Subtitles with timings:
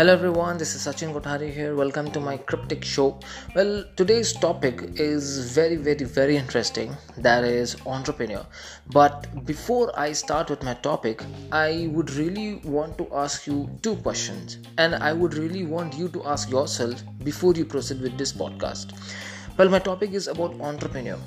[0.00, 1.74] Hello everyone, this is Sachin Kothari here.
[1.74, 3.20] Welcome to my cryptic show.
[3.54, 6.96] Well, today's topic is very, very, very interesting.
[7.18, 8.46] That is entrepreneur.
[8.94, 11.22] But before I start with my topic,
[11.52, 16.08] I would really want to ask you two questions, and I would really want you
[16.08, 18.94] to ask yourself before you proceed with this podcast.
[19.58, 21.18] Well, my topic is about entrepreneur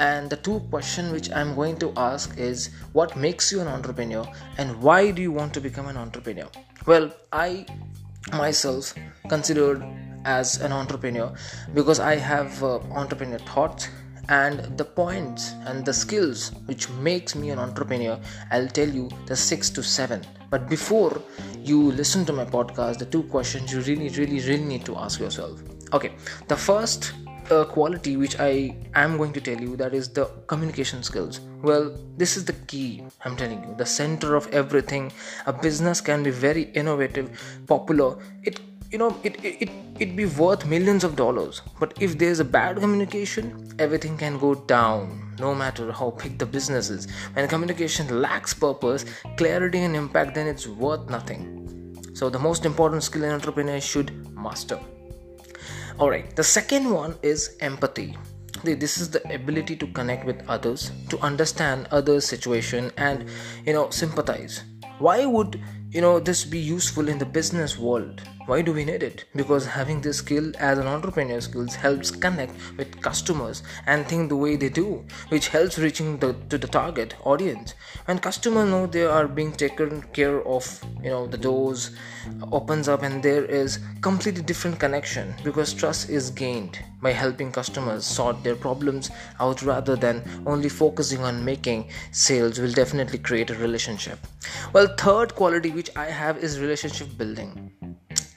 [0.00, 4.24] and the two question which i'm going to ask is what makes you an entrepreneur
[4.58, 6.46] and why do you want to become an entrepreneur
[6.86, 7.66] well i
[8.32, 8.94] myself
[9.28, 9.84] considered
[10.24, 11.32] as an entrepreneur
[11.74, 13.88] because I have uh, entrepreneur thoughts
[14.28, 18.20] and the points and the skills which makes me an entrepreneur.
[18.50, 21.22] I'll tell you the 6 to 7 but before
[21.62, 25.20] you listen to my podcast the two questions you really really really need to ask
[25.20, 25.62] yourself.
[25.92, 26.12] Okay
[26.48, 27.12] the first
[27.50, 31.40] uh, quality which I am going to tell you that is the communication skills.
[31.62, 35.12] Well, this is the key, I'm telling you, the center of everything.
[35.46, 37.30] A business can be very innovative,
[37.66, 38.16] popular.
[38.42, 42.44] It you know it it it be worth millions of dollars but if there's a
[42.44, 48.22] bad communication everything can go down no matter how big the business is when communication
[48.22, 49.04] lacks purpose
[49.36, 51.42] clarity and impact then it's worth nothing
[52.14, 54.80] so the most important skill an entrepreneur should master
[55.98, 58.16] all right the second one is empathy.
[58.64, 63.28] This is the ability to connect with others to understand others situation and
[63.64, 64.64] you know sympathize.
[64.98, 69.02] Why would you know this be useful in the business world why do we need
[69.02, 69.26] it?
[69.36, 74.36] Because having this skill as an entrepreneur skills helps connect with customers and think the
[74.36, 77.74] way they do which helps reaching the to the target audience.
[78.06, 80.66] When customers know they are being taken care of
[81.02, 81.90] you know the doors
[82.50, 88.06] opens up and there is completely different connection because trust is gained by helping customers
[88.06, 93.58] sort their problems out rather than only focusing on making sales will definitely create a
[93.66, 94.18] relationship.
[94.72, 97.77] Well third quality which i have is relationship building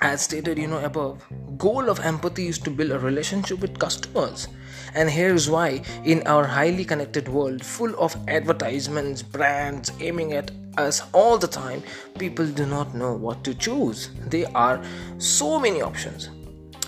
[0.01, 1.23] as stated you know above
[1.61, 4.47] goal of empathy is to build a relationship with customers.
[4.95, 10.49] And here's why in our highly connected world full of advertisements brands aiming at
[10.79, 11.83] us all the time
[12.17, 14.09] people do not know what to choose.
[14.27, 14.83] There are
[15.19, 16.29] so many options.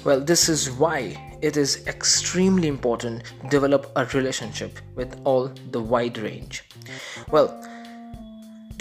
[0.04, 5.82] Well this is why it is extremely important to develop a relationship with all the
[5.82, 6.64] wide range.
[7.30, 7.48] Well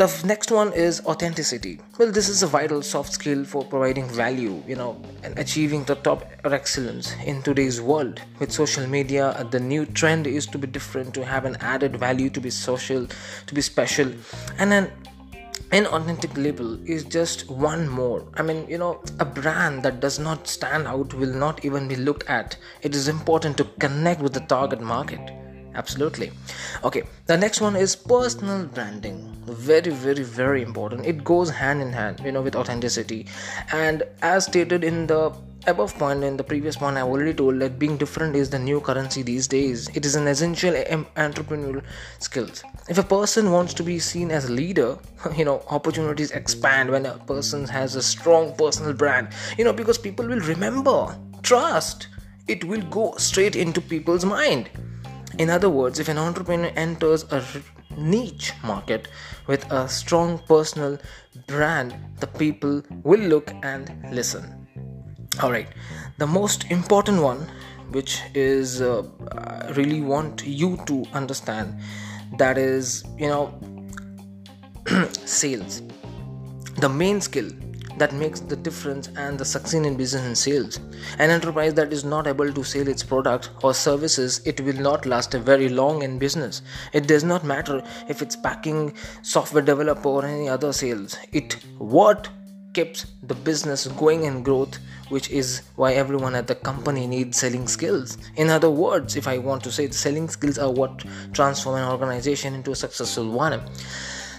[0.03, 1.79] the next one is authenticity.
[1.97, 5.95] Well this is a vital soft skill for providing value you know and achieving the
[5.95, 8.21] top excellence in today's world.
[8.41, 11.95] With social media uh, the new trend is to be different to have an added
[11.97, 13.07] value to be social
[13.47, 14.13] to be special.
[14.59, 14.73] And
[15.71, 18.25] an authentic label is just one more.
[18.35, 21.95] I mean you know a brand that does not stand out will not even be
[21.95, 22.57] looked at.
[22.81, 25.42] It is important to connect with the target market
[25.75, 26.33] absolutely.
[26.85, 29.29] Okay the next one is personal branding.
[29.47, 31.07] Very very very important.
[31.07, 33.27] It goes hand in hand you know with authenticity.
[33.73, 35.33] And as stated in the
[35.67, 38.81] above point in the previous one i've already told that being different is the new
[38.81, 39.89] currency these days.
[39.95, 41.85] It is an essential entrepreneurial
[42.19, 42.65] skills.
[42.89, 44.99] If a person wants to be seen as a leader
[45.37, 49.29] you know opportunities expand when a person has a strong personal brand.
[49.57, 52.09] You know because people will remember trust
[52.49, 54.69] it will go straight into people's mind
[55.39, 57.43] in other words, if an entrepreneur enters a
[57.97, 59.09] niche market
[59.47, 60.99] with a strong personal
[61.47, 64.67] brand, the people will look and listen.
[65.43, 65.69] All right,
[66.19, 67.47] the most important one,
[67.91, 71.81] which is uh, I really want you to understand,
[72.39, 73.59] that is, you know,
[75.25, 75.83] sales.
[76.77, 77.51] The main skill
[77.99, 80.81] that makes the difference and the succeed in business and sales.
[81.19, 85.07] An enterprise that is not able to sell its product or services, it will not
[85.07, 86.63] last very long in business.
[86.93, 91.17] It does not matter if it's packing, software developer or any other sales.
[91.33, 92.29] It what
[92.73, 94.79] keeps the business going and growth
[95.11, 99.37] which is why everyone at the company needs selling skills in other words if i
[99.37, 101.05] want to say selling skills are what
[101.35, 103.61] transform an organization into a successful one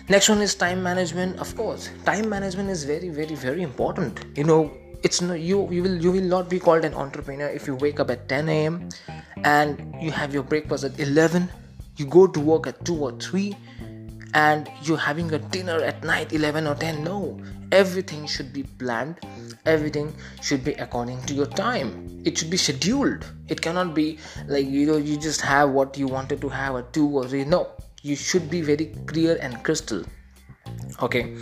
[0.09, 1.39] next one is time management.
[1.39, 4.25] Of course time management is very very very important.
[4.35, 4.71] You know
[5.03, 7.99] it's no you you will you will not be called an entrepreneur if you wake
[7.99, 8.89] up at 10 a.m
[9.43, 11.49] and you have your breakfast at 11
[11.97, 13.53] you go to work at 2 or 3
[14.33, 17.37] and you're having a dinner at night 11 or 10 no
[17.73, 19.19] everything should be planned.
[19.65, 22.21] Everything should be according to your time.
[22.23, 23.25] It should be scheduled.
[23.47, 26.93] It cannot be like you know you just have what you wanted to have at
[26.93, 27.67] 2 or 3 no
[28.03, 30.03] you should be very clear and crystal.
[31.01, 31.35] Okay?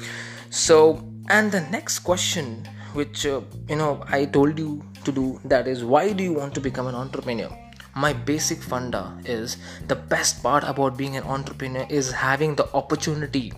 [0.50, 5.68] So and the next question which uh, you know i told you to do that
[5.68, 7.50] is why do you want to become an entrepreneur?
[7.96, 13.52] My basic funda is the best part about being an entrepreneur is having the opportunity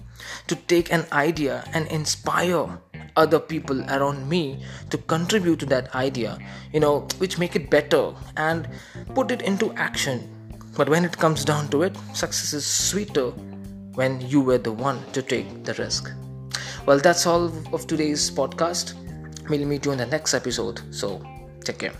[0.47, 2.79] to take an idea and inspire
[3.15, 6.39] other people around me to contribute to that idea,
[6.71, 8.67] you know, which make it better and
[9.13, 10.42] put it into action.
[10.75, 13.29] But when it comes down to it, success is sweeter
[13.93, 16.11] when you were the one to take the risk.
[16.85, 18.93] Well, that's all of today's podcast.
[19.49, 20.81] We'll meet you in the next episode.
[20.91, 21.21] So,
[21.63, 21.93] take care.